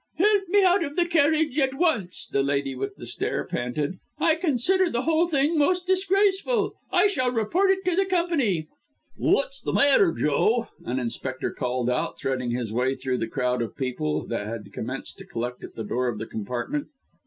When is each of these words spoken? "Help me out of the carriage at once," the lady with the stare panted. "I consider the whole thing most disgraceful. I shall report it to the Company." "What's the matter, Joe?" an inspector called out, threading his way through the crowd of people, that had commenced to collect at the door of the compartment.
"Help 0.17 0.47
me 0.47 0.63
out 0.63 0.83
of 0.83 0.95
the 0.95 1.05
carriage 1.05 1.59
at 1.59 1.75
once," 1.75 2.25
the 2.31 2.41
lady 2.41 2.73
with 2.73 2.95
the 2.95 3.05
stare 3.05 3.45
panted. 3.45 3.99
"I 4.17 4.33
consider 4.33 4.89
the 4.89 5.03
whole 5.03 5.27
thing 5.27 5.59
most 5.59 5.85
disgraceful. 5.85 6.73
I 6.91 7.05
shall 7.05 7.29
report 7.29 7.69
it 7.69 7.85
to 7.85 7.95
the 7.95 8.07
Company." 8.07 8.67
"What's 9.15 9.61
the 9.61 9.73
matter, 9.73 10.11
Joe?" 10.11 10.69
an 10.85 10.97
inspector 10.97 11.51
called 11.51 11.87
out, 11.91 12.17
threading 12.17 12.49
his 12.49 12.73
way 12.73 12.95
through 12.95 13.19
the 13.19 13.27
crowd 13.27 13.61
of 13.61 13.75
people, 13.77 14.25
that 14.25 14.47
had 14.47 14.73
commenced 14.73 15.19
to 15.19 15.25
collect 15.27 15.63
at 15.63 15.75
the 15.75 15.83
door 15.83 16.07
of 16.07 16.17
the 16.17 16.25
compartment. 16.25 16.87